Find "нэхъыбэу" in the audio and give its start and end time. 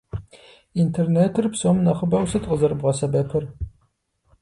1.85-2.25